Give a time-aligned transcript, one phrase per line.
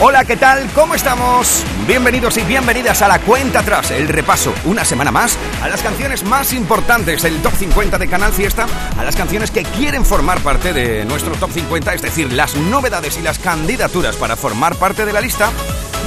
[0.00, 0.68] Hola, ¿qué tal?
[0.74, 1.62] ¿Cómo estamos?
[1.86, 6.24] Bienvenidos y bienvenidas a la cuenta atrás, el repaso, una semana más, a las canciones
[6.24, 8.66] más importantes del Top 50 de Canal Fiesta,
[8.98, 13.16] a las canciones que quieren formar parte de nuestro Top 50, es decir, las novedades
[13.18, 15.50] y las candidaturas para formar parte de la lista,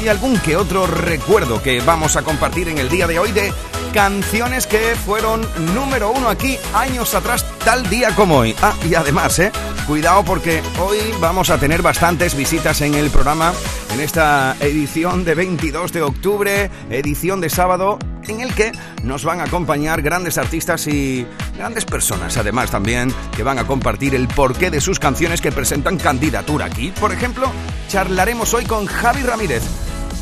[0.04, 3.54] y algún que otro recuerdo que vamos a compartir en el día de hoy de
[3.93, 8.54] canciones que fueron número uno aquí años atrás, tal día como hoy.
[8.61, 9.51] Ah, y además, ¿eh?
[9.88, 13.54] Cuidado porque hoy vamos a tener bastantes visitas en el programa,
[13.93, 18.73] en esta edición de 22 de octubre, edición de sábado, en el que
[19.04, 24.13] nos van a acompañar grandes artistas y grandes personas, además también, que van a compartir
[24.13, 26.91] el porqué de sus canciones que presentan candidatura aquí.
[26.99, 27.49] Por ejemplo,
[27.88, 29.63] charlaremos hoy con Javi Ramírez,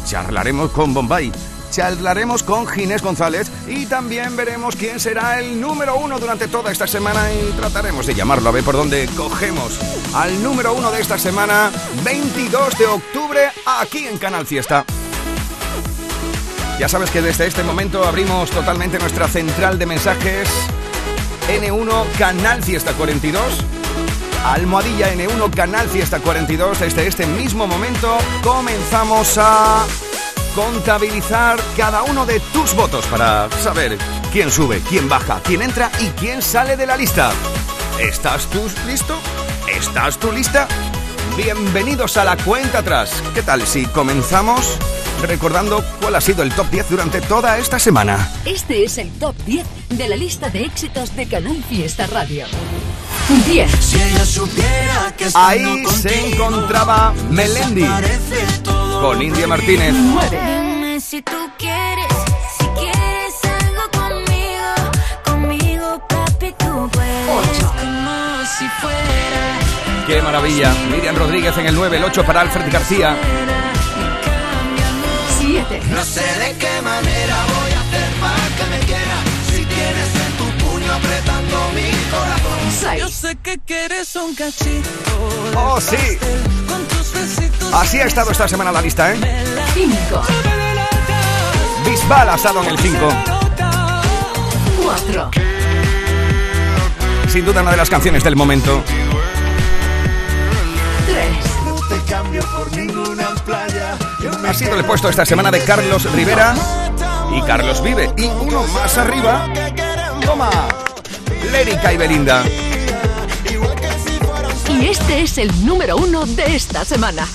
[0.05, 1.31] charlaremos con Bombay
[1.75, 6.87] charlaremos con Ginés González y también veremos quién será el número uno durante toda esta
[6.87, 9.77] semana y trataremos de llamarlo a ver por dónde cogemos
[10.13, 11.69] al número uno de esta semana,
[12.05, 14.85] 22 de octubre, aquí en Canal Fiesta.
[16.79, 20.47] Ya sabes que desde este momento abrimos totalmente nuestra central de mensajes
[21.49, 23.43] N1 Canal Fiesta 42.
[24.45, 26.79] Almohadilla N1 Canal Fiesta 42.
[26.79, 29.85] Desde este mismo momento comenzamos a
[30.55, 33.97] contabilizar cada uno de tus votos para saber
[34.31, 37.31] quién sube, quién baja, quién entra y quién sale de la lista.
[37.99, 39.19] ¿Estás tú listo?
[39.69, 40.67] ¿Estás tú lista?
[41.35, 43.21] Bienvenidos a la cuenta atrás.
[43.33, 44.79] ¿Qué tal si comenzamos
[45.27, 48.31] recordando cuál ha sido el top 10 durante toda esta semana?
[48.45, 52.45] Este es el top 10 de la lista de éxitos de Canal Fiesta Radio.
[53.47, 53.71] 10.
[53.79, 57.85] Si ella supiera que Ahí se encontraba Melendi
[59.01, 59.93] con India Martínez.
[59.95, 60.99] 9.
[60.99, 62.05] Si tú quieres,
[62.59, 64.91] si quieres algo conmigo,
[65.25, 67.29] conmigo, papi, tú puedes.
[67.59, 67.73] 8.
[67.79, 70.05] Como si fuera.
[70.07, 70.73] Qué maravilla.
[70.91, 73.17] Miriam Rodríguez en el 9, el 8 para Alfred García.
[75.69, 75.81] 7.
[75.89, 79.17] No sé de qué manera voy a hacer para que me quiera.
[79.49, 82.59] Si tienes en tu puño apretando mi corazón.
[82.79, 83.01] 6.
[83.01, 84.89] Yo sé que quieres un cachito.
[85.55, 86.17] Oh, sí.
[86.67, 87.73] Con tus besitos.
[87.73, 89.19] Así ha estado esta semana la lista, ¿eh?
[89.73, 90.21] 5.
[91.85, 93.09] Bisbal ha estado en el 5.
[94.83, 95.31] 4.
[97.29, 98.83] Sin duda una de las canciones del momento.
[101.05, 101.27] 3.
[101.65, 103.97] No te cambio por ninguna playa.
[104.47, 106.55] Ha sido el puesto esta semana de Carlos Rivera
[107.31, 108.11] y Carlos Vive.
[108.17, 109.47] Y uno más arriba.
[110.23, 110.49] Toma.
[111.51, 112.43] Lérica y Belinda.
[114.69, 117.27] Y este es el número 1 de esta semana.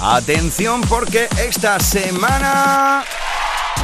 [0.00, 3.04] Atención porque esta semana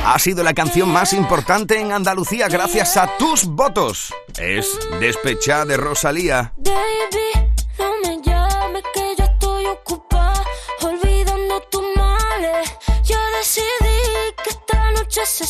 [0.04, 4.14] ha sido la canción más importante en Andalucía gracias a tus votos.
[4.38, 6.54] Es Despechá de Rosalía.
[6.56, 7.45] Baby,
[15.26, 15.44] esta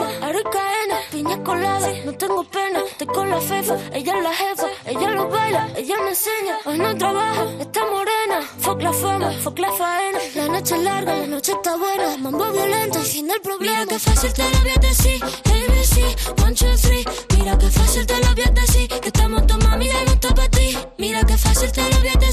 [0.00, 1.88] con la falda, aricaena, piña colada.
[2.04, 3.76] No tengo pena, estoy con la fefa.
[3.92, 6.58] Ella es la jefa, ella lo baila, ella me enseña.
[6.64, 8.40] Hoy no trabaja, está morena.
[8.60, 10.18] Fuck la fama, fuck la faena.
[10.34, 12.16] La noche es larga, la noche está buena.
[12.18, 13.80] Mambo violento, el fin del problema.
[13.80, 15.20] Mira que fácil te lo voy a decir.
[15.22, 17.04] ABC, one, two, three.
[17.36, 19.00] Mira que fácil te lo voy a.
[19.00, 20.76] Que estamos tu mami, ya no está para ti.
[20.98, 22.29] Mira que fácil te lo voy a.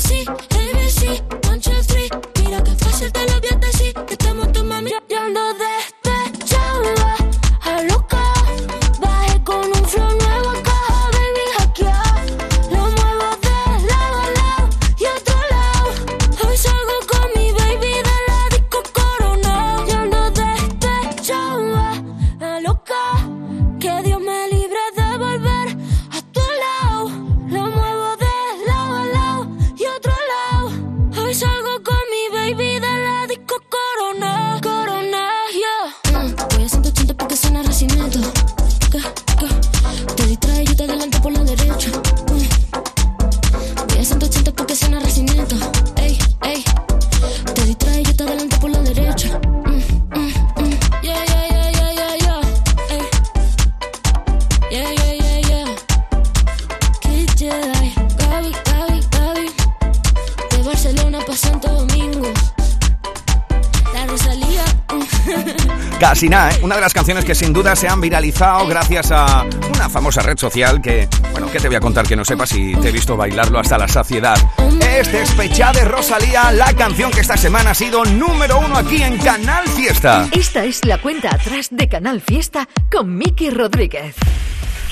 [66.18, 66.60] Casi ¿eh?
[66.64, 70.36] Una de las canciones que sin duda se han viralizado gracias a una famosa red
[70.36, 73.16] social que, bueno, ¿qué te voy a contar que no sepas si te he visto
[73.16, 74.36] bailarlo hasta la saciedad?
[74.82, 79.20] Es Despechá de Rosalía, la canción que esta semana ha sido número uno aquí en
[79.20, 80.28] Canal Fiesta.
[80.32, 84.16] Esta es la cuenta atrás de Canal Fiesta con Miki Rodríguez.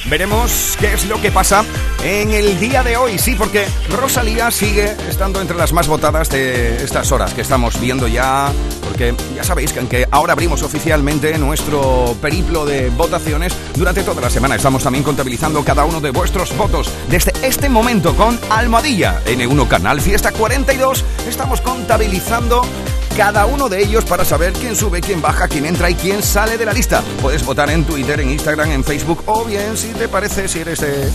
[0.10, 1.66] Veremos qué es lo que pasa
[2.04, 6.84] en el día de hoy, sí, porque Rosalía sigue estando entre las más votadas de
[6.84, 8.52] estas horas que estamos viendo ya,
[8.84, 14.30] porque ya sabéis que aunque ahora abrimos oficialmente nuestro periplo de votaciones, durante toda la
[14.30, 16.92] semana estamos también contabilizando cada uno de vuestros votos.
[17.10, 22.62] Desde este momento con Almohadilla, N1 Canal Fiesta 42, estamos contabilizando
[23.16, 26.58] cada uno de ellos para saber quién sube, quién baja, quién entra y quién sale
[26.58, 27.02] de la lista.
[27.22, 30.82] Puedes votar en Twitter, en Instagram, en Facebook o bien si te parece, si eres
[30.82, 31.10] de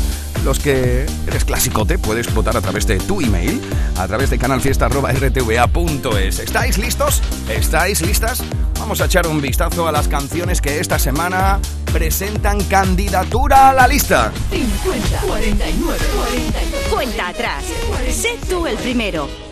[0.44, 3.60] los que eres clasicote, puedes votar a través de tu email,
[3.98, 6.38] a través de canalfiesta.rtva.es.
[6.38, 7.20] ¿Estáis listos?
[7.50, 8.42] ¿Estáis listas?
[8.78, 11.60] Vamos a echar un vistazo a las canciones que esta semana
[11.92, 14.32] presentan candidatura a la lista.
[14.50, 16.78] 50, 49, 49.
[16.90, 17.62] Cuenta atrás.
[18.10, 19.49] Sé tú el primero.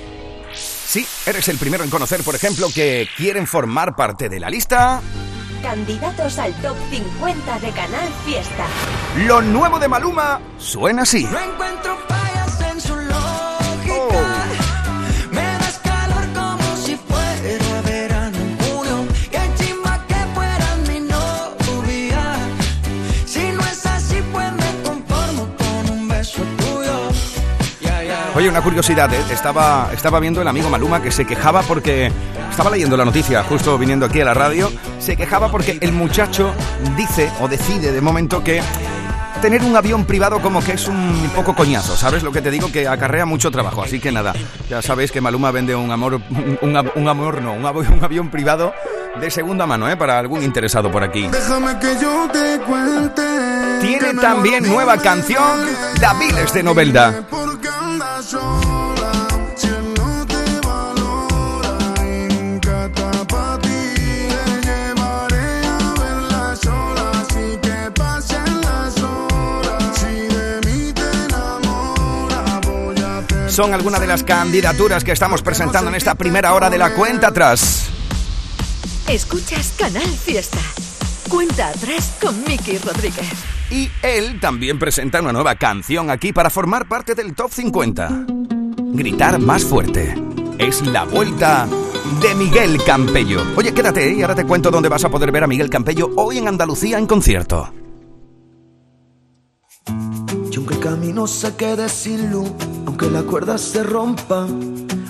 [0.89, 5.03] Si eres el primero en conocer, por ejemplo, que quieren formar parte de la lista.
[5.63, 8.67] Candidatos al top 50 de Canal Fiesta.
[9.27, 11.25] Lo nuevo de Maluma suena así.
[11.25, 11.95] No encuentro
[28.39, 29.21] Oye, una curiosidad, ¿eh?
[29.33, 32.09] estaba, estaba viendo el amigo Maluma que se quejaba porque
[32.49, 34.71] estaba leyendo la noticia justo viniendo aquí a la radio,
[35.01, 36.55] se quejaba porque el muchacho
[36.97, 38.63] dice o decide de momento que
[39.41, 42.71] tener un avión privado como que es un poco coñazo, ¿sabes lo que te digo?
[42.73, 44.33] Que acarrea mucho trabajo, así que nada,
[44.69, 48.05] ya sabéis que Maluma vende un amor, un, un- un amor no, un avión, un
[48.05, 48.73] avión privado
[49.21, 49.97] de segunda mano, ¿eh?
[49.97, 51.27] Para algún interesado por aquí.
[51.29, 53.23] Déjame que yo te cuente.
[53.81, 55.43] Tiene también nueva canción,
[56.01, 57.23] Daviles de Novelda.
[73.59, 77.27] Son algunas de las candidaturas que estamos presentando en esta primera hora de la cuenta
[77.27, 77.89] atrás.
[79.09, 80.61] Escuchas Canal Fiesta.
[81.29, 83.33] Cuenta atrás con Miki Rodríguez.
[83.73, 88.27] Y él también presenta una nueva canción aquí para formar parte del top 50.
[88.93, 90.15] Gritar más fuerte.
[90.61, 91.67] Es la vuelta
[92.23, 93.45] de Miguel Campello.
[93.57, 96.39] Oye, quédate y ahora te cuento dónde vas a poder ver a Miguel Campello hoy
[96.39, 97.73] en Andalucía en concierto.
[100.49, 102.53] Y aunque el camino se quede sin luz,
[102.89, 104.47] aunque la cuerda se rompa,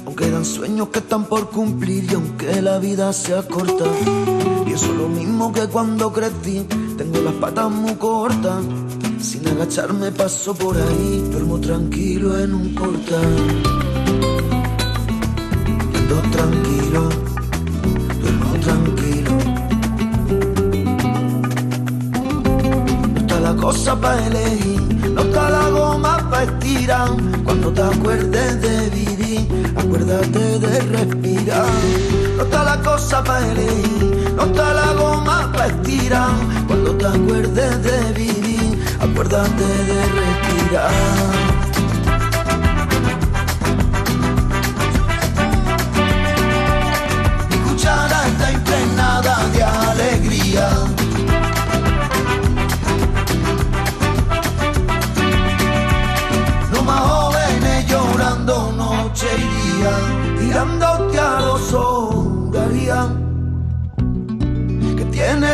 [0.04, 3.84] aunque dan sueños que están por cumplir y aunque la vida sea corta,
[4.64, 6.66] pienso lo mismo que cuando crecí,
[6.96, 8.64] tengo las patas muy cortas,
[9.20, 13.36] sin agacharme paso por ahí, duermo tranquilo en un portal.
[15.92, 17.08] Y Ando tranquilo,
[18.20, 19.30] duermo tranquilo.
[23.14, 24.82] No está la cosa para elegir,
[25.14, 25.37] no está
[27.42, 31.66] Cuando te acuerdes de vivir, acuérdate de respirar.
[32.36, 36.30] No está la cosa para elegir, no está la goma para estirar.
[36.68, 41.57] Cuando te acuerdes de vivir, acuérdate de respirar.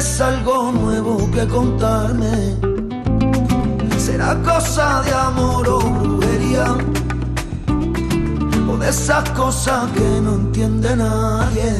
[0.04, 2.56] Tienes algo nuevo que contarme.
[3.98, 6.76] Será cosa de amor o brujería.
[8.68, 11.72] O de esas cosas que no entiende nadie.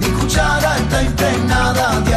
[0.00, 2.14] Mi cuchara está impregnada de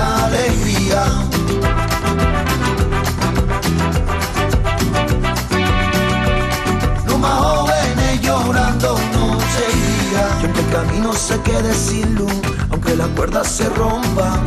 [13.21, 14.39] aunque la cuerda se rompa,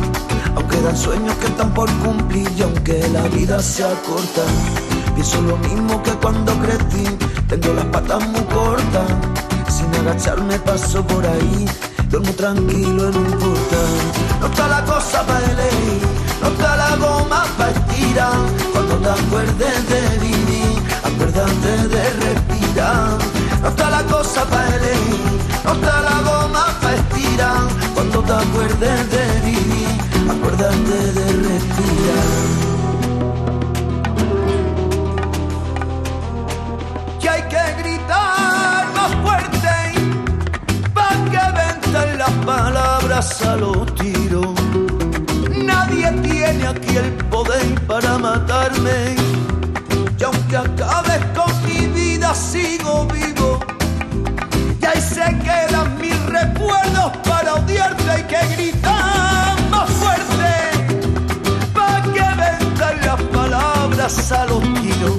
[0.55, 4.41] aunque dan sueños que están por cumplir y aunque la vida sea corta,
[5.13, 7.05] pienso lo mismo que cuando crecí.
[7.47, 9.07] Tengo las patas muy cortas,
[9.69, 11.65] sin agacharme paso por ahí.
[12.09, 13.93] Duermo tranquilo en un portal.
[14.41, 16.01] No está la cosa para elegir,
[16.41, 18.33] no está la goma para estirar.
[18.73, 23.17] Cuando te acuerdes de vivir, acuérdate de respirar.
[23.61, 24.45] No está la cosa
[27.93, 29.87] cuando te acuerdes de vivir,
[30.29, 32.65] acuérdate de respirar.
[37.19, 39.75] que hay que gritar más fuerte
[40.93, 44.53] para que ventan las palabras a los tiros.
[45.49, 49.15] Nadie tiene aquí el poder para matarme.
[50.17, 53.59] Y aunque acabes con mi vida, sigo vivo.
[54.81, 56.14] Y ahí se quedan mis
[56.45, 58.09] recuerdos para odiarte.
[58.09, 60.53] Hay que gritar más fuerte
[61.73, 65.17] para que ventan las palabras a los tiros.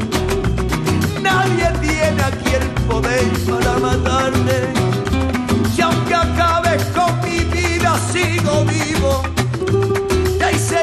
[1.23, 4.59] Nadie tiene aquí el poder para matarme.
[5.77, 9.23] Y aunque acabes con mi vida, sigo vivo.
[10.39, 10.81] Y ahí se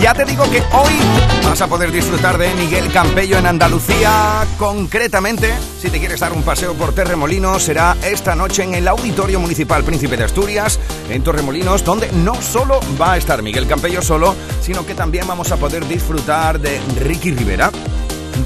[0.00, 0.94] ya te digo que hoy
[1.44, 4.46] vas a poder disfrutar de Miguel Campello en Andalucía.
[4.58, 9.40] Concretamente, si te quieres dar un paseo por Terremolinos, será esta noche en el Auditorio
[9.40, 10.78] Municipal Príncipe de Asturias,
[11.10, 15.50] en Torremolinos, donde no solo va a estar Miguel Campello solo, sino que también vamos
[15.52, 17.72] a poder disfrutar de Ricky Rivera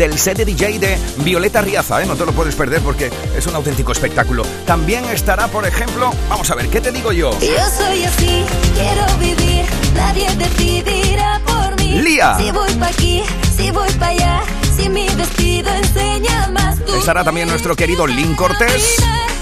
[0.02, 2.06] del set de DJ de Violeta Riaza, ¿eh?
[2.06, 4.44] no te lo puedes perder porque es un auténtico espectáculo.
[4.66, 7.30] También estará, por ejemplo, vamos a ver, ¿qué te digo yo?
[7.38, 8.44] Yo soy así,
[8.75, 12.00] quiero vivir, nadie decidirá por mí.
[12.02, 12.37] Lía.
[12.37, 13.23] Si voy pa' aquí,
[13.56, 14.42] si voy pa' allá,
[14.76, 16.94] si mi vestido enseña más tú.
[16.94, 18.97] Estará también nuestro querido Link Cortés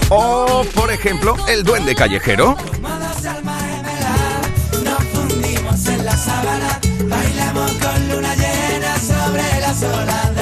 [0.09, 2.55] o, por ejemplo, el Duende Callejero.
[4.83, 10.40] Nos fundimos en la sábana, bailamos con luna llena sobre las olas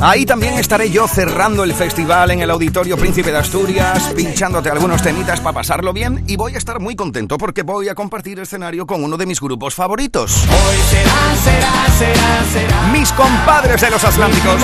[0.00, 5.02] Ahí también estaré yo cerrando el festival en el Auditorio Príncipe de Asturias, pinchándote algunos
[5.02, 8.86] temitas para pasarlo bien y voy a estar muy contento porque voy a compartir escenario
[8.86, 10.42] con uno de mis grupos favoritos.
[10.42, 12.82] Hoy será, será, será, será.
[12.92, 14.60] Mis compadres de los Atlánticos.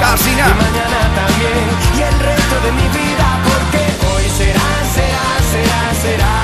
[0.00, 0.54] Casi Y nada.
[0.54, 1.64] mañana también,
[1.96, 3.82] y el resto de mi vida, porque
[4.16, 6.34] hoy será, será, será, será.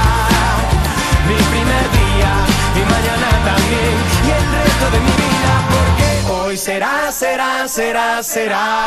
[1.26, 2.30] Mi primer día,
[2.76, 3.94] y mañana también,
[4.26, 5.27] y el resto de mi vida,
[6.58, 8.86] será, será, será, será.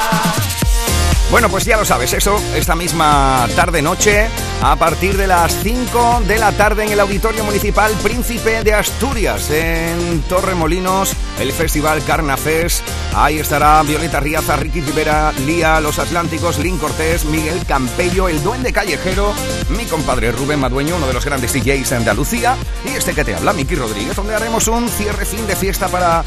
[1.32, 4.28] Bueno, pues ya lo sabes, eso, esta misma tarde-noche,
[4.62, 9.50] a partir de las 5 de la tarde en el Auditorio Municipal Príncipe de Asturias,
[9.50, 12.86] en Torremolinos, el Festival Carnafest.
[13.16, 18.74] Ahí estará Violeta Riaza, Ricky Rivera, Lía, Los Atlánticos, Lin Cortés, Miguel Campello, el Duende
[18.74, 19.34] Callejero,
[19.70, 23.34] mi compadre Rubén Madueño, uno de los grandes DJs de Andalucía, y este que te
[23.34, 26.26] habla, Miki Rodríguez, donde haremos un cierre fin de fiesta para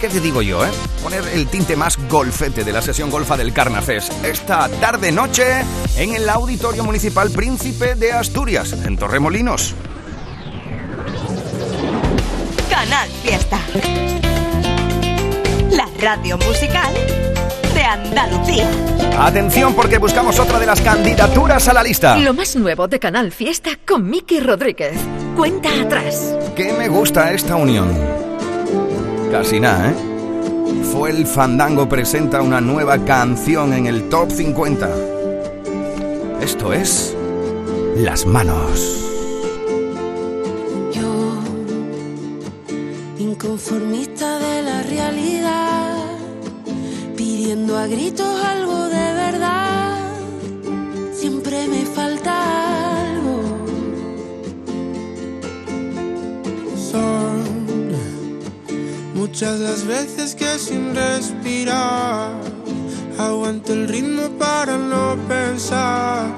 [0.00, 0.68] ¿Qué te digo yo, eh?
[1.02, 4.12] Poner el tinte más golfete de la sesión golfa del Carnafest.
[4.24, 5.62] Esta tarde-noche
[5.96, 9.74] en el Auditorio Municipal Príncipe de Asturias, en Torremolinos.
[12.68, 13.58] Canal Fiesta.
[15.70, 16.92] La radio musical
[17.74, 18.68] de Andalucía.
[19.18, 22.16] Atención porque buscamos otra de las candidaturas a la lista.
[22.18, 24.96] Lo más nuevo de Canal Fiesta con Miki Rodríguez.
[25.36, 26.34] Cuenta atrás.
[26.54, 28.33] ¿Qué me gusta esta unión?
[29.34, 29.94] Casi nada, ¿eh?
[30.92, 34.88] Fue el Fandango presenta una nueva canción en el Top 50.
[36.40, 37.16] Esto es...
[37.96, 39.04] Las manos.
[40.92, 41.42] Yo,
[43.18, 45.96] inconformista de la realidad,
[47.16, 50.12] pidiendo a gritos algo de verdad,
[51.12, 52.13] siempre me falta
[59.34, 62.30] muchas las veces que sin respirar
[63.18, 66.28] aguanto el ritmo para no pensar.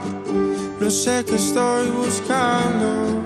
[0.81, 3.23] No sé qué estoy buscando.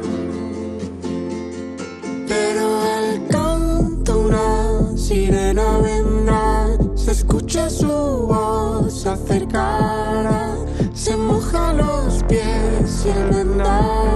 [2.26, 10.56] Pero al canto una sirena vendrá, se escucha su voz acercará,
[10.94, 14.09] se moja los pies y el vendaval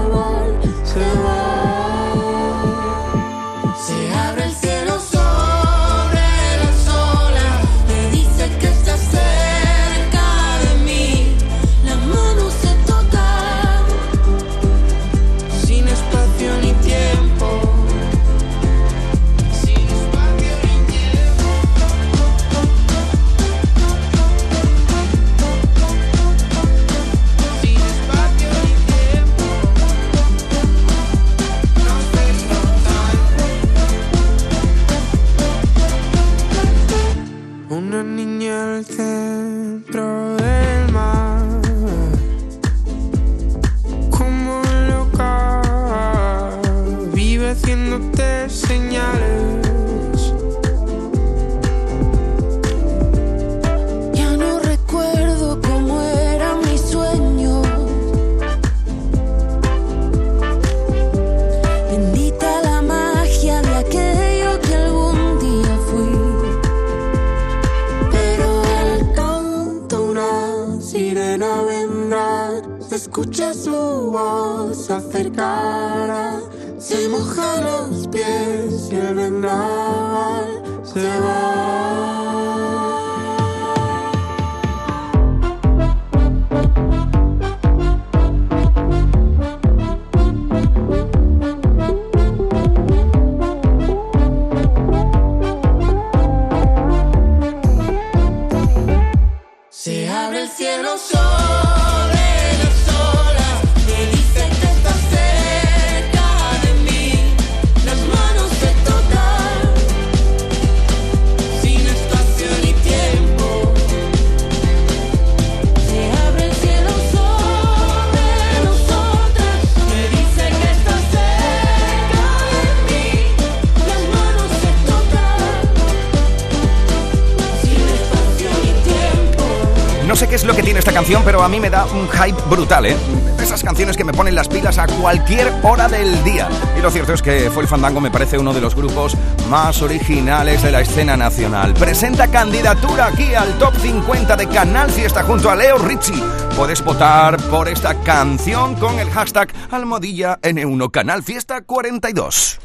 [130.84, 132.94] esta canción, pero a mí me da un hype brutal, ¿eh?
[133.40, 136.46] Esas canciones que me ponen las pilas a cualquier hora del día.
[136.78, 139.16] Y lo cierto es que Fue el Fandango me parece uno de los grupos
[139.48, 141.72] más originales de la escena nacional.
[141.72, 146.22] Presenta candidatura aquí al Top 50 de Canal Fiesta junto a Leo Rizzi.
[146.54, 152.60] Puedes votar por esta canción con el hashtag almohadilla N1 Canal Fiesta 42.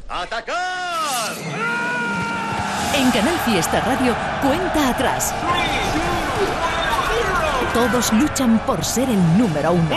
[2.95, 5.34] En Canal Fiesta Radio, cuenta atrás.
[7.73, 9.89] Todos luchan por ser el número uno.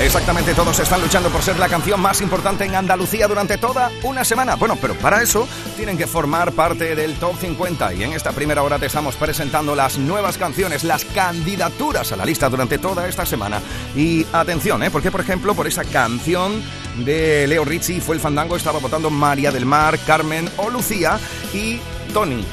[0.00, 4.24] Exactamente, todos están luchando por ser la canción más importante en Andalucía durante toda una
[4.24, 4.56] semana.
[4.56, 5.46] Bueno, pero para eso
[5.76, 9.76] tienen que formar parte del Top 50 y en esta primera hora te estamos presentando
[9.76, 13.60] las nuevas canciones, las candidaturas a la lista durante toda esta semana.
[13.94, 14.90] Y atención, ¿eh?
[14.90, 16.62] Porque por ejemplo, por esa canción
[17.04, 21.18] de Leo Rizzi fue el fandango, estaba votando María del Mar, Carmen o Lucía
[21.52, 21.78] y
[22.12, 22.44] Tony.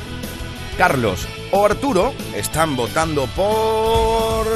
[0.77, 4.47] Carlos o Arturo están votando por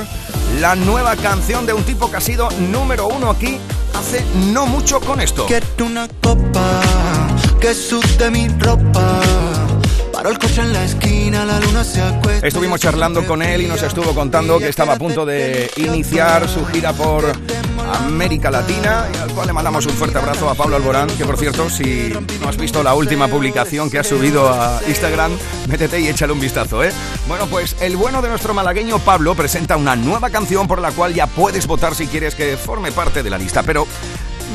[0.59, 3.57] la nueva canción de un tipo que ha sido número uno aquí
[3.93, 5.45] hace no mucho con esto.
[5.45, 6.81] Quiero una copa
[7.59, 9.62] que sude mi ropa.
[10.23, 12.47] Paro el coche en la esquina, la luna se acuesta.
[12.47, 16.65] Estuvimos charlando con él y nos estuvo contando que estaba a punto de iniciar su
[16.67, 17.25] gira por
[17.93, 21.37] América Latina y al cual le mandamos un fuerte abrazo a Pablo Alborán, que por
[21.37, 25.33] cierto, si no has visto la última publicación que ha subido a Instagram,
[25.67, 26.93] métete y échale un vistazo, ¿eh?
[27.27, 31.13] Bueno, pues el bueno de nuestro malagueño Pablo presenta una nueva canción por la cual
[31.13, 33.85] ya puedes votar si quieres que forme parte de la lista, pero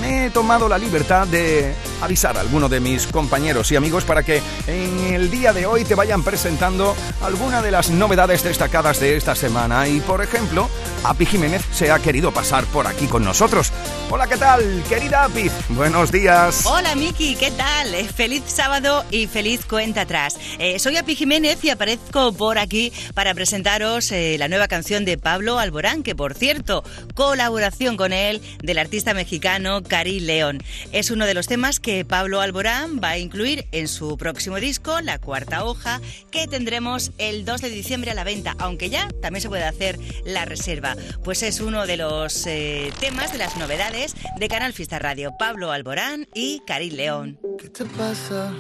[0.01, 4.23] me he tomado la libertad de avisar a alguno de mis compañeros y amigos para
[4.23, 9.17] que en el día de hoy te vayan presentando alguna de las novedades destacadas de
[9.17, 9.89] esta semana.
[9.89, 10.69] Y por ejemplo,
[11.05, 13.73] Api Jiménez se ha querido pasar por aquí con nosotros.
[14.11, 15.51] Hola, ¿qué tal, querida Api?
[15.71, 16.65] Buenos días.
[16.67, 17.95] Hola Miki, ¿qué tal?
[17.95, 20.39] Eh, Feliz sábado y feliz cuenta atrás.
[20.59, 25.19] Eh, soy Api Jiménez y aparezco por aquí para presentaros eh, la nueva canción de
[25.19, 26.85] Pablo Alborán, que por cierto,
[27.15, 30.63] colaboración con él del artista mexicano Cari León.
[30.93, 35.01] Es uno de los temas que Pablo Alborán va a incluir en su próximo disco,
[35.01, 39.41] La Cuarta Hoja, que tendremos el 2 de diciembre a la venta, aunque ya también
[39.41, 40.97] se puede hacer la reserva.
[41.25, 45.33] Pues es uno de los eh, temas, de las novedades de Canal Fiesta Radio.
[45.39, 47.41] Pablo Alborán y Cari León.
[47.59, 48.53] ¿Qué te pasa?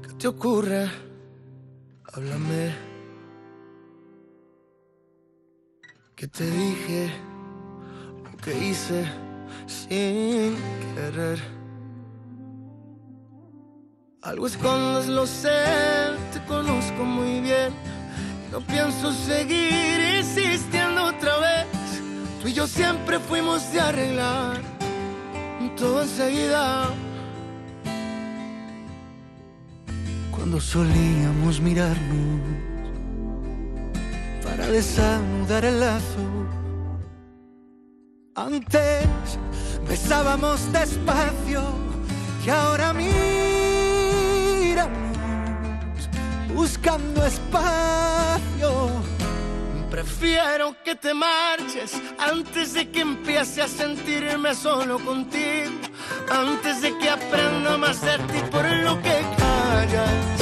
[0.00, 0.88] ¿Qué te ocurre?
[2.12, 2.72] Háblame.
[6.14, 7.10] ¿Qué te dije?
[8.44, 9.04] ¿Qué hice
[9.66, 10.56] sin
[10.94, 11.59] querer?
[14.22, 15.64] Algo escondes, lo sé,
[16.32, 17.72] te conozco muy bien.
[18.52, 21.66] No pienso seguir insistiendo otra vez.
[22.42, 24.70] Tú y yo siempre fuimos de arreglar
[25.80, 26.90] todo enseguida.
[30.30, 32.40] Cuando solíamos mirarnos
[34.44, 36.24] para desanudar el lazo.
[38.34, 39.06] Antes
[39.88, 41.62] besábamos despacio
[42.44, 42.92] y ahora
[46.54, 48.90] buscando espacio.
[49.90, 55.80] Prefiero que te marches antes de que empiece a sentirme solo contigo.
[56.30, 60.39] Antes de que aprenda más de ti por lo que callas.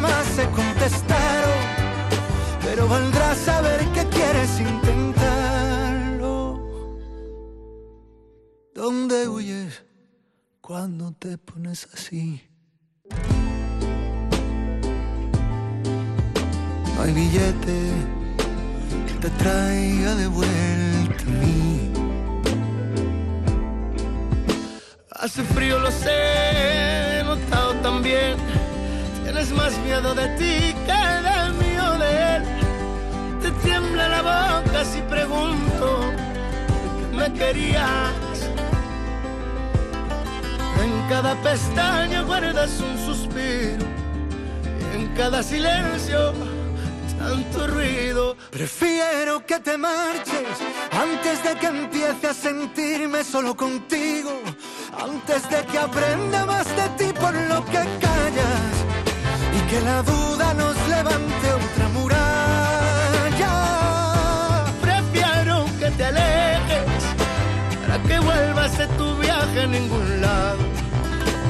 [0.00, 1.58] Jamás se contestaron.
[2.62, 6.36] Pero valdrá saber que quieres intentarlo.
[8.74, 9.84] ¿Dónde huyes
[10.60, 12.42] cuando te pones así?
[16.94, 17.78] No hay billete
[19.06, 21.92] que te traiga de vuelta a mí.
[25.10, 28.36] Hace frío, lo sé, he notado también.
[29.30, 32.42] Tienes más miedo de ti que del mío de él.
[33.42, 36.00] Te tiembla la boca si pregunto
[37.12, 38.14] me querías.
[40.82, 43.84] En cada pestaña guardas un suspiro.
[44.94, 46.32] Y en cada silencio
[47.18, 48.34] tanto ruido.
[48.50, 50.56] Prefiero que te marches
[50.90, 54.40] antes de que empiece a sentirme solo contigo.
[54.98, 58.77] Antes de que aprenda más de ti por lo que callas.
[59.58, 63.54] Y que la duda nos levante otra muralla.
[64.80, 67.02] Prefiero que te alejes
[67.80, 70.58] para que vuelvas de tu viaje a ningún lado.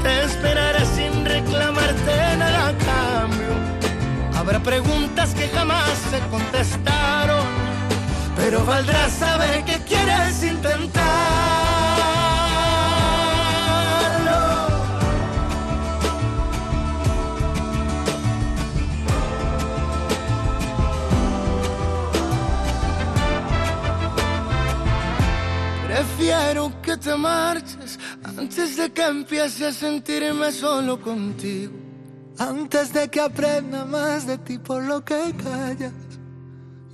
[0.02, 3.52] Te esperaré sin reclamarte nada a cambio.
[4.38, 7.46] Habrá preguntas que jamás se contestaron,
[8.36, 11.57] pero valdrá saber que quieres intentarlo.
[26.48, 31.74] Prefiero que te marches antes de que empiece a sentirme solo contigo.
[32.38, 35.92] Antes de que aprenda más de ti por lo que callas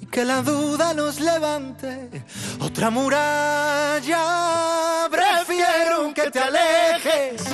[0.01, 2.25] y que la duda nos levante
[2.59, 4.19] otra muralla.
[5.09, 7.45] Prefiero que te alejes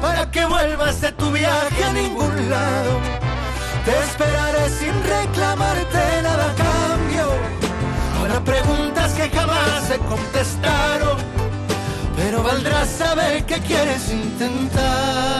[0.00, 3.00] para que vuelvas de tu viaje a ningún lado.
[3.84, 7.56] Te esperaré sin reclamarte nada a cambio.
[8.18, 11.35] Habrá preguntas que jamás se contestaron,
[12.16, 15.36] pero valdrá saber que quieres intentar.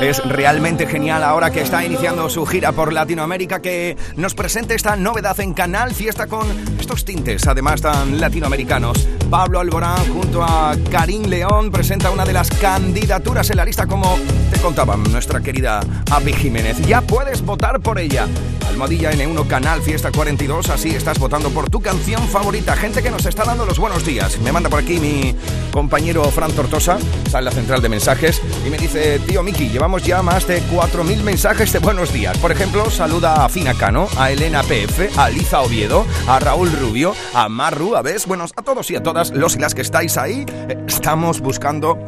[0.00, 4.94] Es realmente genial ahora que está iniciando su gira por Latinoamérica que nos presente esta
[4.94, 6.46] novedad en Canal Fiesta con
[6.78, 9.08] estos tintes, además tan latinoamericanos.
[9.28, 14.16] Pablo Alborán junto a Karim León presenta una de las candidaturas en la lista como
[14.52, 15.80] te contaba nuestra querida
[16.12, 16.78] Api Jiménez.
[16.86, 18.28] Ya puedes votar por ella.
[18.68, 22.76] Almohadilla N1 Canal Fiesta 42, así estás votando por tu canción favorita.
[22.76, 24.38] Gente que nos está dando los buenos días.
[24.40, 25.34] Me manda por aquí mi
[25.72, 30.22] compañero Fran Tortosa, está la central de mensajes, y me dice, tío Miki, llevamos ya
[30.22, 32.36] más de 4.000 mensajes de buenos días.
[32.38, 37.14] Por ejemplo, saluda a Fina Cano, a Elena PF, a Liza Oviedo, a Raúl Rubio,
[37.32, 40.16] a Marru, a Ves, bueno, a todos y a todas los y las que estáis
[40.18, 40.44] ahí.
[40.86, 41.98] Estamos buscando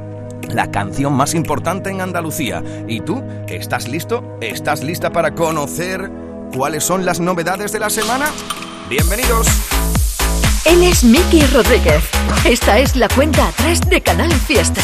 [0.51, 2.63] la canción más importante en Andalucía.
[2.87, 3.23] ¿Y tú?
[3.49, 4.39] ¿Estás listo?
[4.41, 6.11] ¿Estás lista para conocer
[6.55, 8.27] cuáles son las novedades de la semana?
[8.89, 9.47] Bienvenidos.
[10.65, 12.03] Él es Miki Rodríguez.
[12.45, 14.83] Esta es la cuenta atrás de Canal Fiesta.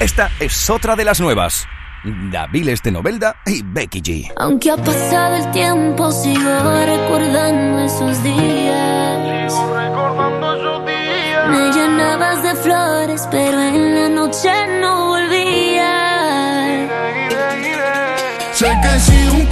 [0.00, 1.66] Esta es otra de las nuevas.
[2.04, 4.32] Daviles de Novelda y Becky G.
[4.36, 6.42] Aunque ha pasado el tiempo, sigo
[6.84, 9.54] recordando esos días.
[11.48, 14.50] Me llenabas de flores, pero en la noche
[14.80, 16.90] no volvías.
[18.52, 19.46] Sé que he sido un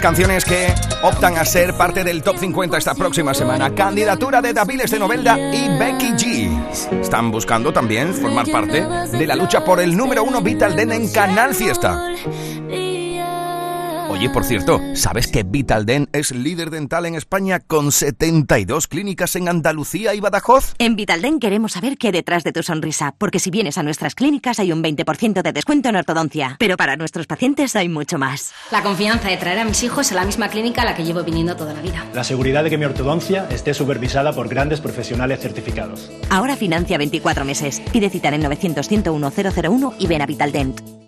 [0.00, 3.74] canciones que optan a ser parte del top 50 esta próxima semana.
[3.74, 7.00] Candidatura de Daviles de Novelda y Becky G.
[7.00, 11.08] Están buscando también formar parte de la lucha por el número uno Vital Den en
[11.10, 12.12] Canal Fiesta.
[14.18, 19.36] Oye, por cierto, ¿sabes que Vital Den es líder dental en España con 72 clínicas
[19.36, 20.74] en Andalucía y Badajoz?
[20.78, 24.16] En Vitalden queremos saber qué hay detrás de tu sonrisa, porque si vienes a nuestras
[24.16, 28.50] clínicas hay un 20% de descuento en ortodoncia, pero para nuestros pacientes hay mucho más.
[28.72, 31.22] La confianza de traer a mis hijos a la misma clínica a la que llevo
[31.22, 32.04] viniendo toda la vida.
[32.12, 36.10] La seguridad de que mi ortodoncia esté supervisada por grandes profesionales certificados.
[36.28, 37.80] Ahora financia 24 meses.
[37.92, 41.07] Pide cita en el 900 101 001 y ven a Vitaldent.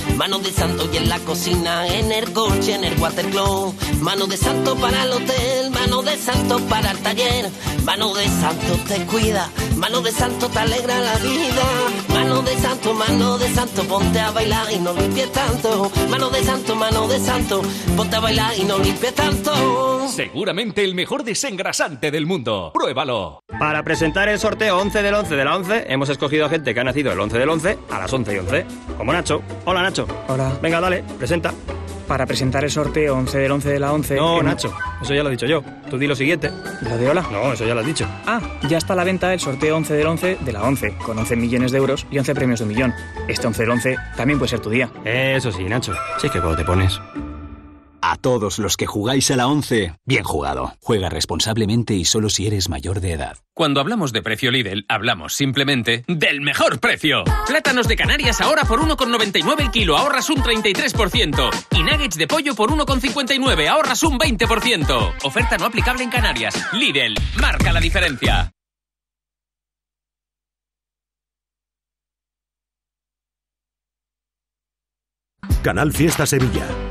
[0.15, 4.37] mano de santo y en la cocina, en el coche, en el watercloak, mano de
[4.37, 7.49] santo para el hotel, mano de santo para el taller,
[7.83, 9.49] mano de santo te cuida,
[9.81, 11.63] mano de santo te alegra la vida,
[12.09, 16.43] mano de santo, mano de santo, ponte a bailar y no limpies tanto, mano de
[16.43, 17.63] santo, mano de santo,
[17.97, 20.07] ponte a bailar y no limpies tanto.
[20.07, 22.71] Seguramente el mejor desengrasante del mundo.
[22.75, 23.39] Pruébalo.
[23.59, 26.79] Para presentar el sorteo 11 del 11 de la 11, hemos escogido a gente que
[26.79, 28.65] ha nacido el 11 del 11 a las 11 y 11.
[28.97, 29.41] Como Nacho.
[29.65, 30.05] Hola, Nacho.
[30.27, 30.59] Hola.
[30.61, 31.53] Venga, dale, presenta.
[32.07, 34.15] Para presentar el sorteo 11 del 11 de la 11...
[34.15, 35.63] No, hemos- Nacho, eso ya lo he dicho yo.
[35.89, 36.51] Tú di lo siguiente.
[36.81, 37.25] ¿Lo de hola?
[37.31, 38.05] No, eso ya lo has dicho.
[38.25, 41.17] Ah, ya está a la venta el sorteo 11 del 11 de la 11, con
[41.17, 42.93] 11 millones de euros y 11 premios de un millón.
[43.27, 44.89] Este 11 del 11 también puede ser tu día.
[45.05, 45.93] Eso sí, Nacho.
[46.17, 46.99] Sí que cuando te pones.
[48.01, 50.73] A todos los que jugáis a la 11, bien jugado.
[50.81, 53.37] Juega responsablemente y solo si eres mayor de edad.
[53.53, 57.23] Cuando hablamos de precio Lidl, hablamos simplemente del mejor precio.
[57.45, 61.49] Plátanos de Canarias ahora por 1,99 el kilo, ahorras un 33%.
[61.71, 65.13] Y nuggets de pollo por 1,59, ahorras un 20%.
[65.23, 66.55] Oferta no aplicable en Canarias.
[66.73, 68.51] Lidl, marca la diferencia.
[75.61, 76.90] Canal Fiesta Sevilla.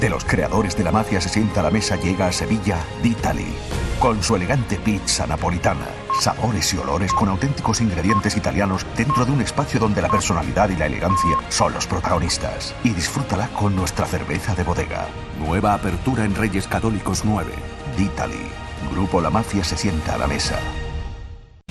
[0.00, 3.54] De los creadores de la mafia se sienta a la mesa llega a Sevilla D'Italy.
[3.98, 5.86] Con su elegante pizza napolitana,
[6.20, 10.76] sabores y olores con auténticos ingredientes italianos dentro de un espacio donde la personalidad y
[10.76, 12.74] la elegancia son los protagonistas.
[12.84, 15.06] Y disfrútala con nuestra cerveza de bodega.
[15.38, 17.50] Nueva apertura en Reyes Católicos 9.
[17.96, 18.46] D'Italy.
[18.90, 20.58] Grupo La Mafia se sienta a la mesa.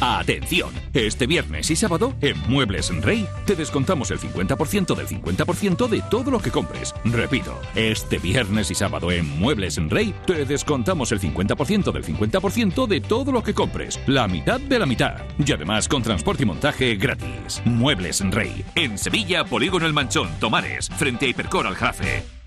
[0.05, 6.01] Atención, este viernes y sábado en Muebles Rey te descontamos el 50% del 50% de
[6.11, 6.93] todo lo que compres.
[7.05, 12.99] Repito, este viernes y sábado en Muebles Rey te descontamos el 50% del 50% de
[12.99, 13.97] todo lo que compres.
[14.05, 15.21] La mitad de la mitad.
[15.39, 17.61] Y además con transporte y montaje gratis.
[17.63, 18.65] Muebles Rey.
[18.75, 22.42] En Sevilla, Polígono El Manchón, Tomares, frente a Hipercor al Jarafe.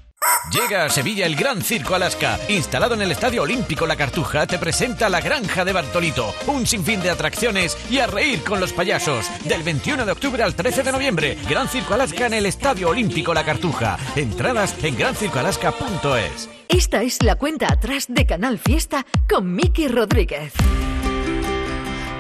[0.51, 2.39] Llega a Sevilla el Gran Circo Alaska.
[2.49, 6.35] Instalado en el Estadio Olímpico La Cartuja, te presenta la Granja de Bartolito.
[6.47, 9.27] Un sinfín de atracciones y a reír con los payasos.
[9.45, 11.39] Del 21 de octubre al 13 de noviembre.
[11.49, 13.99] Gran Circo Alaska en el Estadio Olímpico La Cartuja.
[14.15, 16.49] Entradas en grancircoalaska.es.
[16.69, 20.53] Esta es la cuenta atrás de Canal Fiesta con Miki Rodríguez.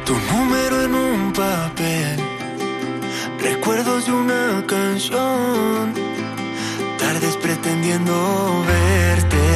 [0.04, 2.16] Tu número en un papel,
[3.40, 5.92] recuerdos de una canción,
[6.98, 9.46] Tardes pretendiendo ver televisión.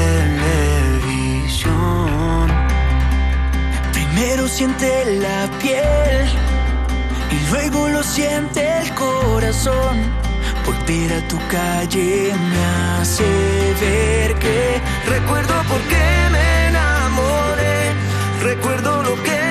[3.93, 6.29] Primero siente la piel
[7.31, 9.99] y luego lo siente el corazón.
[10.67, 12.65] Volver a tu calle me
[13.01, 13.25] hace
[13.81, 17.95] ver que recuerdo por qué me enamoré,
[18.43, 19.50] recuerdo lo que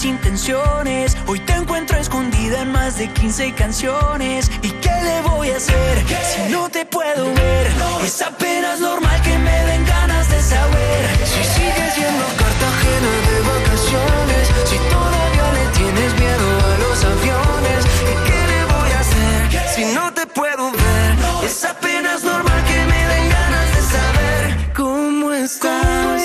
[0.00, 1.18] intenciones.
[1.26, 4.50] Hoy te encuentro escondida en más de 15 canciones.
[4.62, 7.66] ¿Y qué le voy a hacer si no te puedo ver?
[8.02, 14.48] Es apenas normal que me den ganas de saber si sigues siendo Cartagena de vacaciones.
[14.64, 17.84] Si todavía le tienes miedo a los aviones.
[18.10, 21.44] ¿Y qué le voy a hacer si no te puedo ver?
[21.44, 26.21] Es apenas normal que me den ganas de saber cómo estás.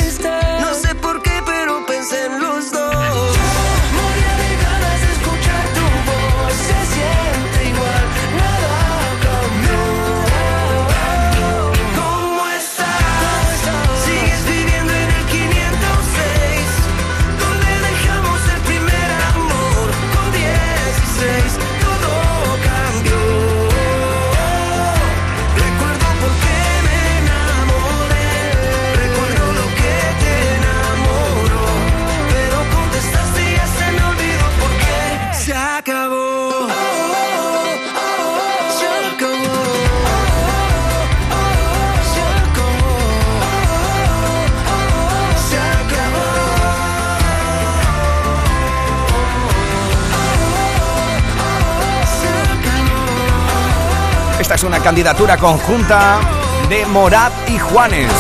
[54.58, 56.20] es una candidatura conjunta
[56.68, 58.12] de Morat y Juanes.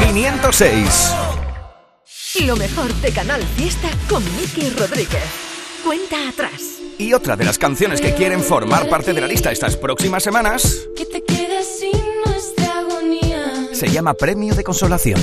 [0.00, 1.14] 506.
[2.44, 5.22] Lo mejor de Canal Fiesta con Miki Rodríguez.
[5.84, 6.80] Cuenta atrás.
[6.98, 10.88] Y otra de las canciones que quieren formar parte de la lista estas próximas semanas.
[10.96, 13.68] Que te quedas sin nuestra agonía.
[13.70, 15.20] Se llama Premio de Consolación.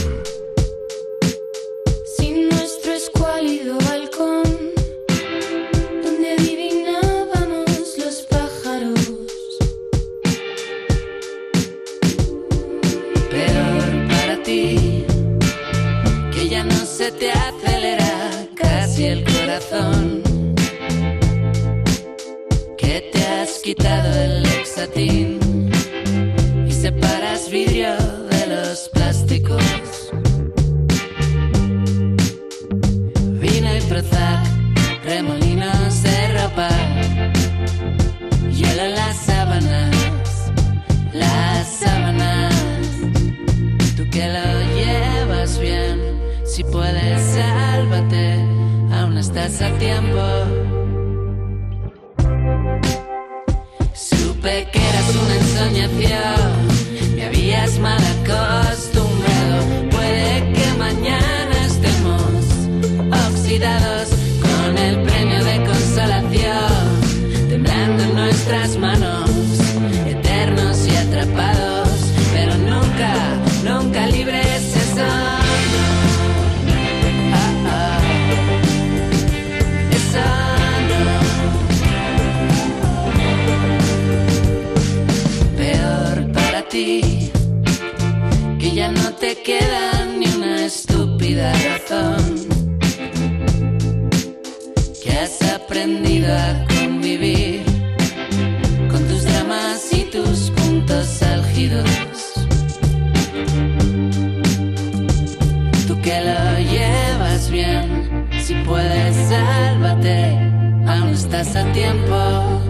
[106.04, 108.28] que lo llevas bien.
[108.42, 110.38] Si puedes, sálvate,
[110.86, 112.63] aún estás a tiempo.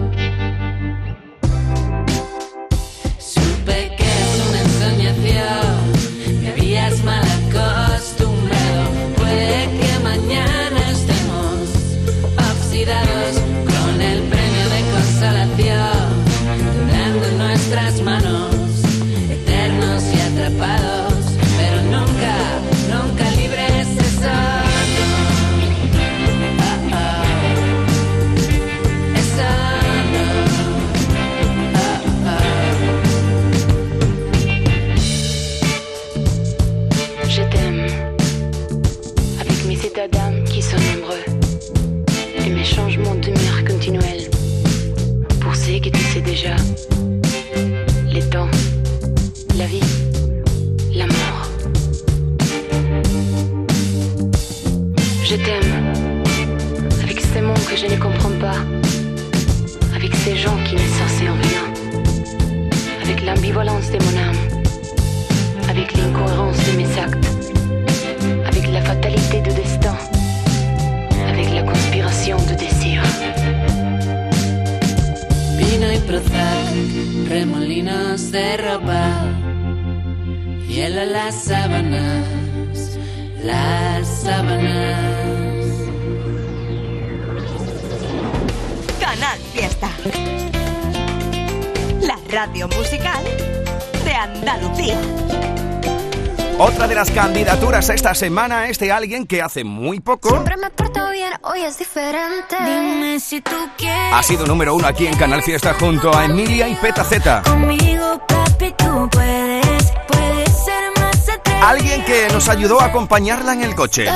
[97.88, 101.78] Esta semana es de alguien que hace muy poco Siempre me porto bien, hoy es
[101.78, 102.56] diferente.
[102.58, 104.12] Dime si tú quieres.
[104.12, 107.42] ha sido número uno aquí en Canal Fiesta junto a Emilia y Peta Z.
[107.42, 109.92] Conmigo, papi, tú puedes.
[110.08, 111.14] Puedes ser más.
[111.62, 114.06] Alguien que nos ayudó a acompañarla en el coche.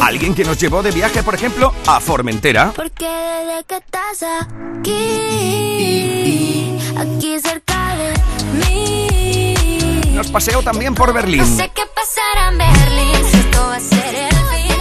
[0.00, 2.72] Alguien que nos llevó de viaje, por ejemplo, a Formentera.
[2.74, 4.22] Porque desde que estás
[4.78, 4.98] aquí,
[6.96, 8.14] aquí cerca de
[8.58, 11.38] mí, Nos paseó también por Berlín.
[11.40, 14.76] no sé qué pasará en Berlín, si esto va a ser el fin,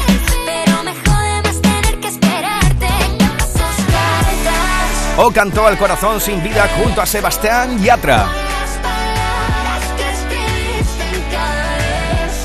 [0.46, 2.88] pero me jode más tener que esperarte
[3.18, 5.18] que pasos cartas.
[5.18, 8.28] O cantó al corazón sin vida junto a Sebastián Yatra.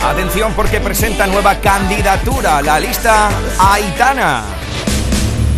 [0.04, 4.42] Atención porque presenta nueva candidatura a la lista Aitana.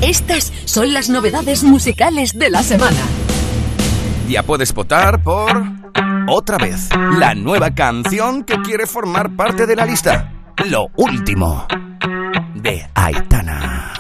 [0.03, 3.01] Estas son las novedades musicales de la semana.
[4.29, 5.51] Ya puedes votar por
[6.29, 10.31] otra vez la nueva canción que quiere formar parte de la lista.
[10.67, 11.67] Lo último
[12.55, 13.93] de Aitana.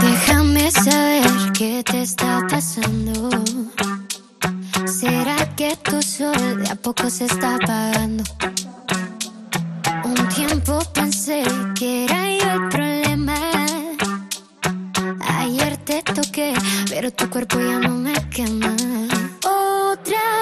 [0.00, 3.28] Déjame saber qué te está pasando.
[4.86, 8.22] ¿Será que tu sol de a poco se está apagando?
[11.22, 11.42] Pensé
[11.78, 13.36] que era yo el problema.
[15.20, 16.54] Ayer te toqué,
[16.88, 18.74] pero tu cuerpo ya no me quema.
[19.44, 20.39] Otra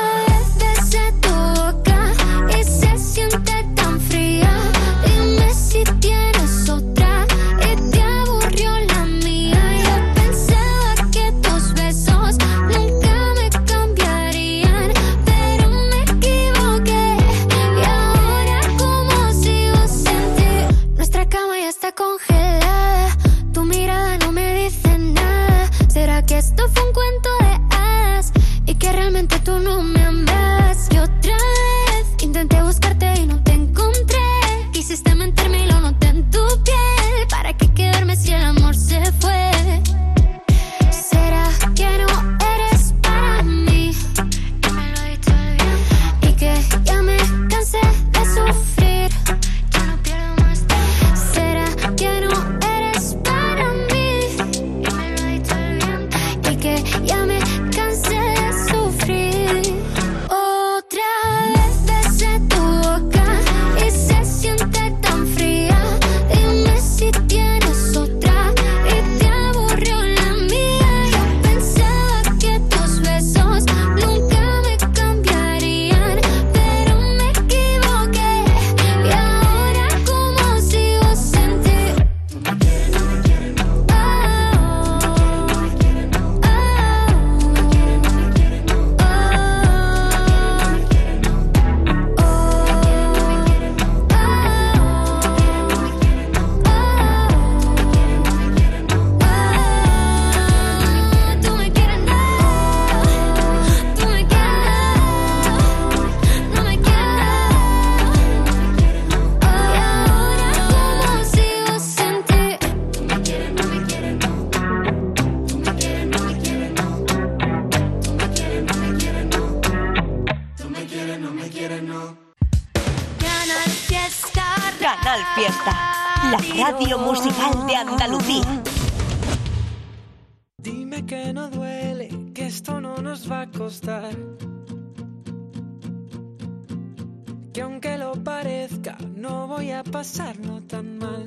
[137.58, 141.26] que aunque lo parezca, no voy a pasarlo tan mal.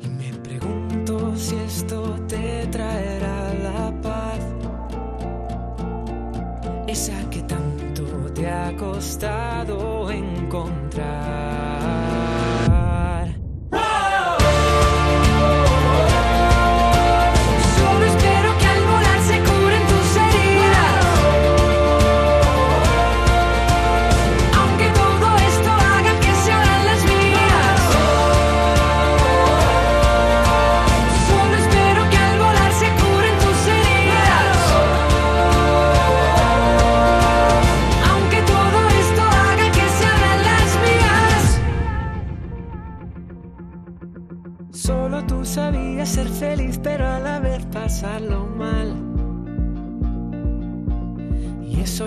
[0.00, 4.38] Y me pregunto si esto te traerá la paz,
[6.86, 9.93] esa que tanto te ha costado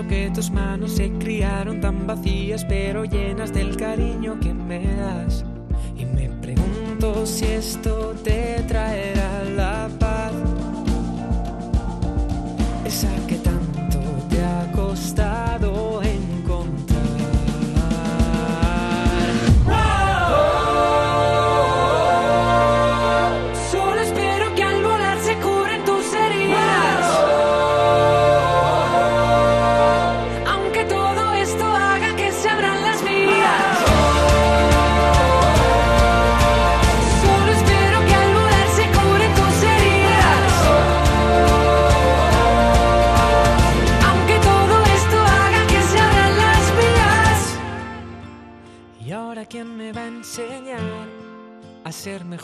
[0.08, 5.44] que tus manos se criaron tan vacías, pero llenas del cariño que me das.
[5.96, 9.17] Y me pregunto si esto te traerá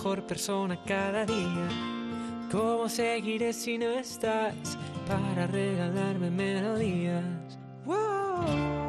[0.05, 1.67] mejor persona cada día?
[2.53, 4.77] ¿Cómo seguiré si no estás
[5.09, 7.25] para regalarme melodías?
[7.87, 8.84] Solo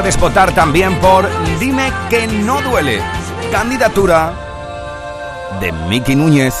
[0.00, 1.28] puedes votar también por
[1.58, 3.02] Dime que no duele.
[3.52, 4.32] Candidatura
[5.60, 6.54] de Miki Núñez.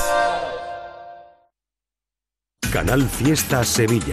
[2.70, 4.12] Canal Fiesta Sevilla.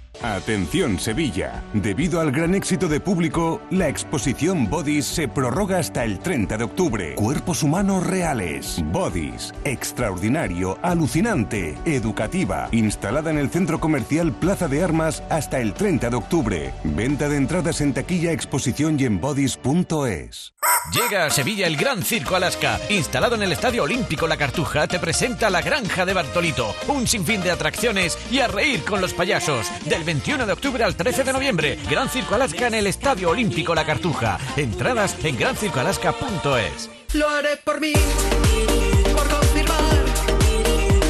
[0.23, 6.19] Atención Sevilla, debido al gran éxito de público, la exposición Bodies se prorroga hasta el
[6.19, 7.15] 30 de octubre.
[7.15, 8.83] Cuerpos humanos reales.
[8.91, 16.11] Bodies, extraordinario, alucinante, educativa, instalada en el centro comercial Plaza de Armas hasta el 30
[16.11, 16.73] de octubre.
[16.83, 20.53] Venta de entradas en taquilla, exposición y en bodies.es.
[20.93, 22.79] Llega a Sevilla el Gran Circo Alaska.
[22.89, 26.75] Instalado en el Estadio Olímpico La Cartuja, te presenta la Granja de Bartolito.
[26.87, 29.67] Un sinfín de atracciones y a reír con los payasos.
[29.85, 31.79] Del 21 de octubre al 13 de noviembre.
[31.89, 34.37] Gran Circo Alaska en el Estadio Olímpico La Cartuja.
[34.57, 36.89] Entradas en grancircoalaska.es.
[37.13, 37.93] Lo haré por mí,
[39.15, 40.03] por confirmar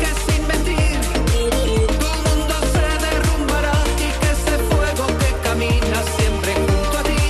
[0.02, 0.99] que sin mentir
[1.34, 7.24] tu mundo se derrumbará y que ese fuego que camina siempre junto a ti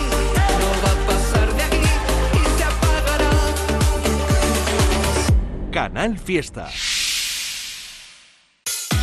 [0.59, 1.87] no va a pasar de aquí
[2.33, 3.31] y se apagará.
[5.71, 6.69] Canal Fiesta.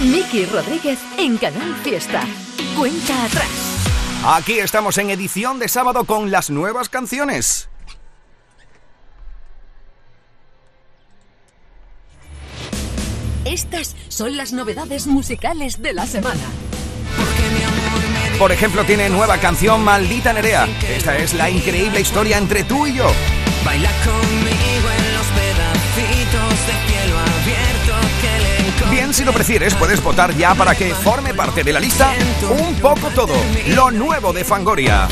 [0.02, 2.26] Miki Rodríguez en Canal Fiesta.
[2.78, 3.48] Cuenta atrás.
[4.24, 7.68] Aquí estamos en edición de sábado con las nuevas canciones.
[13.44, 16.44] Estas son las novedades musicales de la semana.
[18.38, 20.68] Por ejemplo, tiene nueva canción Maldita Nerea.
[20.88, 23.10] Esta es la increíble historia entre tú y yo.
[23.64, 24.67] Baila conmigo
[29.08, 32.12] Bien, si lo prefieres, puedes votar ya para que forme parte de la lista
[32.50, 33.32] un poco todo.
[33.68, 35.08] Lo nuevo de Fangoria.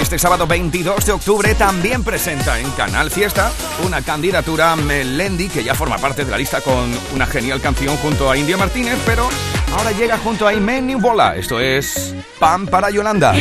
[0.00, 3.52] Este sábado 22 de octubre también presenta en Canal Fiesta
[3.84, 8.30] una candidatura Melendi que ya forma parte de la lista con una genial canción junto
[8.30, 9.28] a India Martínez, pero
[9.72, 11.36] Ahora llega junto a Imen Bola.
[11.36, 13.32] Esto es Pan para Yolanda.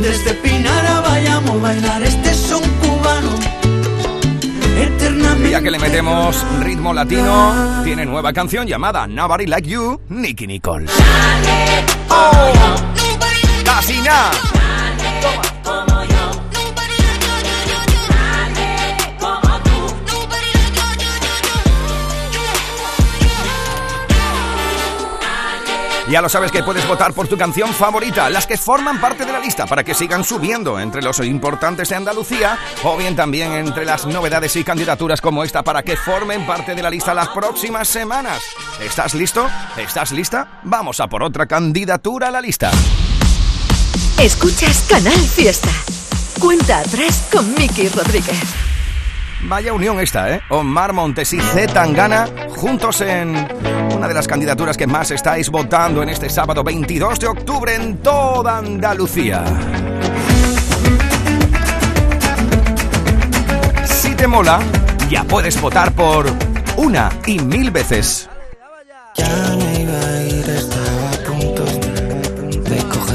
[0.00, 3.30] Desde Pinara vayamos a bailar este son cubano.
[4.76, 5.50] Eternamente.
[5.50, 10.86] Ya que le metemos ritmo latino, tiene nueva canción llamada Nobody Like You, Nicky Nicole.
[10.86, 12.52] Dale, oh,
[14.04, 14.59] no.
[26.10, 29.30] Ya lo sabes que puedes votar por tu canción favorita, las que forman parte de
[29.30, 33.84] la lista, para que sigan subiendo entre los importantes de Andalucía, o bien también entre
[33.84, 37.86] las novedades y candidaturas como esta, para que formen parte de la lista las próximas
[37.86, 38.42] semanas.
[38.80, 39.48] ¿Estás listo?
[39.76, 40.60] ¿Estás lista?
[40.64, 42.72] Vamos a por otra candidatura a la lista.
[44.18, 45.70] Escuchas Canal Fiesta.
[46.40, 48.69] Cuenta atrás con Miki Rodríguez.
[49.42, 50.40] Vaya unión esta, ¿eh?
[50.50, 53.34] Omar Montes y Z Tangana juntos en
[53.96, 57.98] una de las candidaturas que más estáis votando en este sábado 22 de octubre en
[57.98, 59.44] toda Andalucía.
[63.84, 64.60] Si te mola,
[65.08, 66.26] ya puedes votar por
[66.76, 68.28] una y mil veces.
[69.16, 69.26] Ya
[69.56, 71.64] me iba a ir, estaba a punto
[72.70, 73.10] de coger.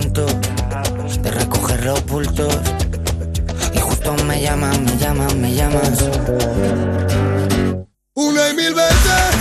[0.00, 2.56] De recoger los bultos.
[3.74, 6.02] Y justo me llaman, me llaman, me llamas.
[8.14, 9.31] Una y mil veces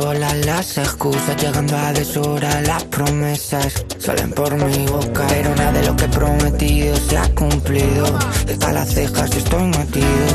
[0.00, 5.86] solas, las excusas llegando a deshora, las promesas salen por mi boca, pero nada de
[5.86, 8.18] lo que he prometido se ha cumplido.
[8.44, 10.26] Desde las cejas estoy metido.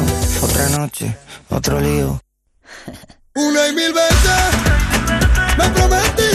[0.41, 1.15] Otra noche,
[1.49, 2.19] otro lío.
[3.35, 4.51] Una y mil veces
[5.59, 6.30] me prometí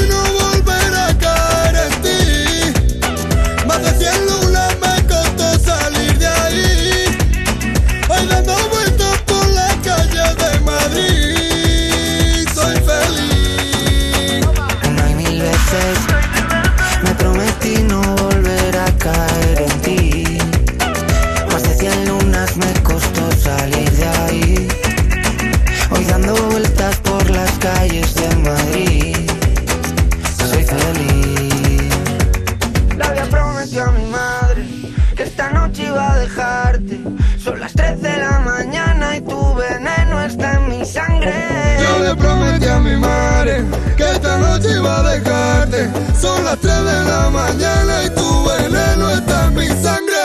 [46.20, 50.15] Son las 3 de la mañana y tu veneno está en mi sangre.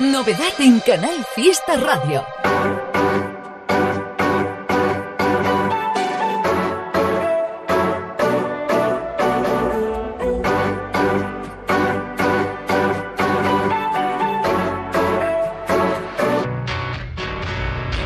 [0.00, 2.24] Novedad en Canal Fiesta Radio.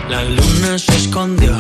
[0.09, 1.53] La luna se escondió,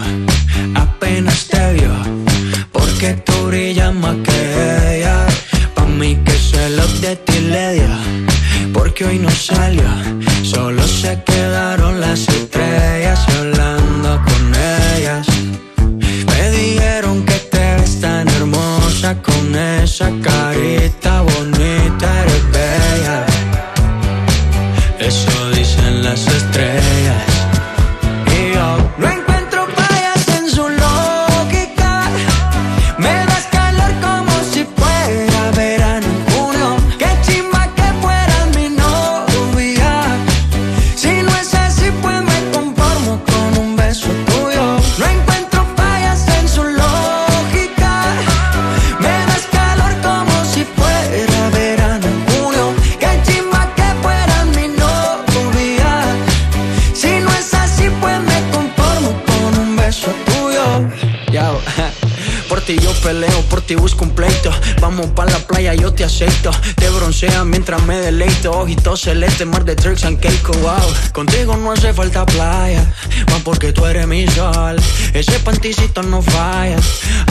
[66.76, 68.52] te bronceas mientras me deleito.
[68.52, 71.12] Ojitos celeste, mar de tricks and cake, wow.
[71.12, 72.84] Contigo no hace falta playa,
[73.30, 74.76] más porque tú eres mi sol.
[75.14, 76.76] Ese panticito no falla,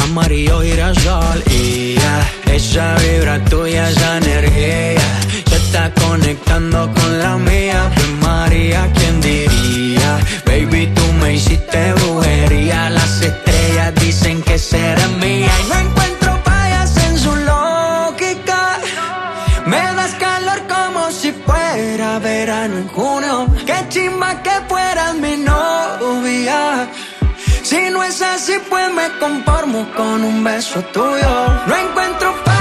[0.03, 1.43] amarillo girasol.
[1.51, 5.01] Y ya, esa vibra tuya, esa energía,
[5.49, 7.91] se está conectando con la mía.
[7.95, 10.19] Pues María, ¿quién diría?
[10.45, 12.89] Baby, tú me hiciste brujería.
[12.89, 13.20] Las
[28.42, 31.30] así, pues me conformo con un beso tuyo.
[31.68, 32.61] No encuentro fallas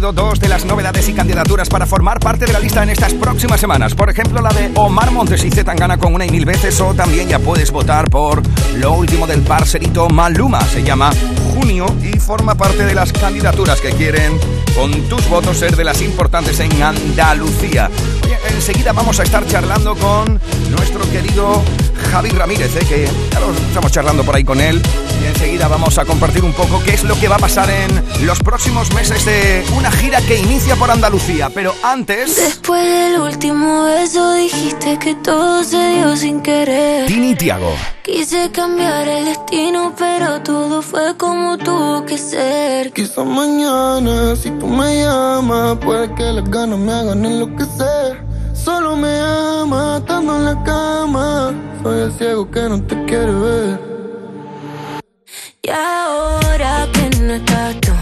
[0.00, 3.60] dos de las novedades y candidaturas para formar parte de la lista en estas próximas
[3.60, 3.94] semanas.
[3.94, 6.80] Por ejemplo, la de Omar Montes y Zetangana con una y mil veces.
[6.80, 8.40] O también ya puedes votar por
[8.76, 10.60] lo último del parcerito Maluma.
[10.62, 11.10] Se llama
[11.54, 14.38] Junio y forma parte de las candidaturas que quieren,
[14.76, 17.90] con tus votos, ser de las importantes en Andalucía.
[18.24, 20.40] Oye, enseguida vamos a estar charlando con
[20.70, 21.62] nuestro querido
[21.98, 22.86] Javi Ramírez, ¿eh?
[22.88, 24.80] que ya lo estamos charlando por ahí con él.
[25.22, 28.26] Y enseguida vamos a compartir un poco qué es lo que va a pasar en
[28.26, 31.50] los próximos meses de una gira que inicia por Andalucía.
[31.50, 32.36] Pero antes...
[32.36, 37.06] Después del último beso dijiste que todo se dio sin querer.
[37.06, 37.74] Tini Tiago.
[38.02, 42.92] Quise cambiar el destino, pero todo fue como tuvo que ser.
[42.92, 48.27] Quizá mañana, si tú me llamas, puede que las ganas me hagan enloquecer.
[48.64, 51.54] Solo me ama estando en la cama.
[51.82, 53.80] Soy el ciego que no te quiere ver.
[55.62, 57.92] Y ahora que no estás tú,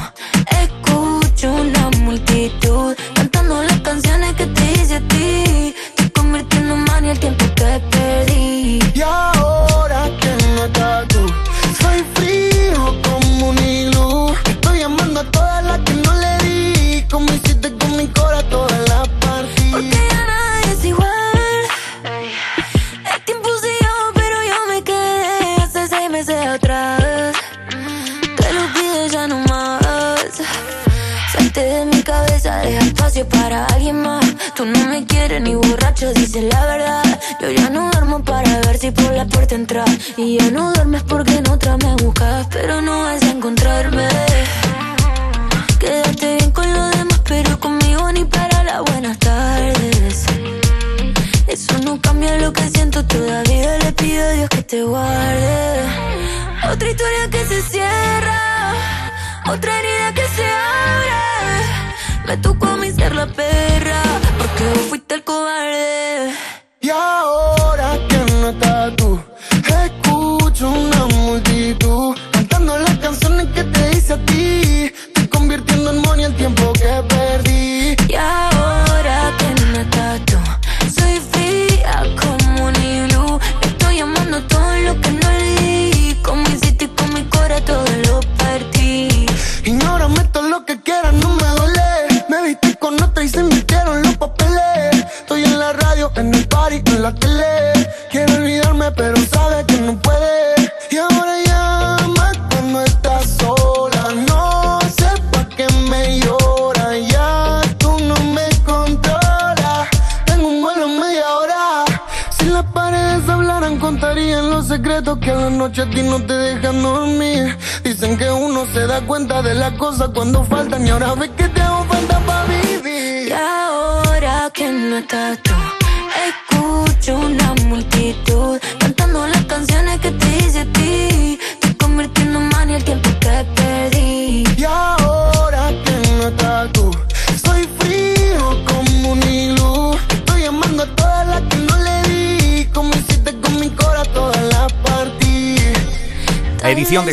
[0.62, 5.74] escucho una multitud cantando las canciones que te hice a ti.
[5.96, 8.78] Te convirtiendo en mania el tiempo que perdí.
[8.94, 9.02] Y
[33.24, 34.24] para alguien más.
[34.54, 37.20] Tú no me quieres ni borracho, dices la verdad.
[37.40, 39.88] Yo ya no duermo para ver si por la puerta entras.
[40.16, 44.06] Y ya no duermes porque en otra me buscas, pero no vas a encontrarme.
[45.78, 50.26] Quédate bien con los demás, pero conmigo ni para las buenas tardes.
[51.46, 55.80] Eso no cambia lo que siento, todavía le pido a Dios que te guarde.
[56.70, 58.74] Otra historia que se cierra,
[59.48, 61.35] otra herida que se abre.
[62.26, 62.76] Me tocó a
[63.14, 64.02] la perra,
[64.36, 66.34] porque vos fuiste el cobarde.
[66.80, 68.15] Y ahora que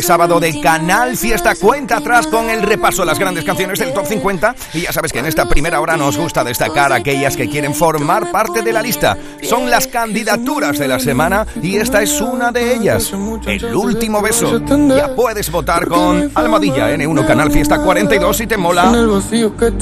[0.04, 4.04] sábado de Canal Fiesta cuenta atrás con el repaso de las grandes canciones del Top
[4.04, 7.74] 50 y ya sabes que en esta primera hora nos gusta destacar aquellas que quieren
[7.74, 9.16] formar parte de la lista.
[9.42, 13.14] Son las candidaturas de la semana y esta es una de ellas.
[13.46, 14.60] El último beso.
[14.94, 18.92] Ya puedes votar con Almadilla N1 Canal Fiesta 42 si te mola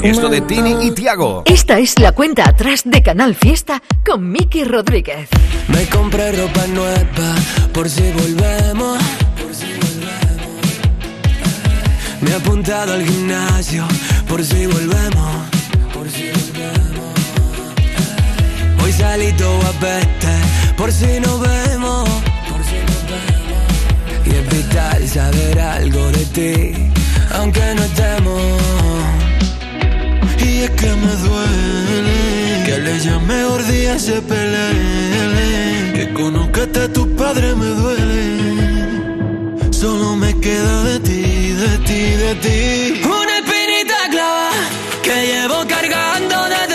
[0.01, 1.43] esto de Tini y Tiago.
[1.45, 5.27] Esta es la cuenta atrás de Canal Fiesta con Miki Rodríguez.
[5.67, 7.35] Me compré ropa nueva
[7.73, 8.99] por si volvemos.
[12.23, 13.85] Me he apuntado al gimnasio
[14.27, 15.31] por si volvemos.
[18.83, 20.35] Hoy salí todo guapete
[20.77, 22.09] por si nos vemos.
[24.25, 26.91] Y es vital saber algo de ti,
[27.35, 28.41] aunque no estemos.
[30.39, 33.43] Y es que me duele que le llame
[33.99, 35.93] se pelee.
[35.93, 38.23] Que conozcate a tu padre me duele.
[39.71, 40.99] Solo me queda de
[41.63, 43.01] de ti, de ti.
[43.05, 44.51] Una espinita clava
[45.01, 46.72] que llevo cargando desde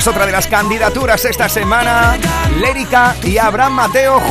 [0.00, 2.16] es otra de las candidaturas esta semana.
[2.56, 4.30] Lérica y Abraham Mateo juntos.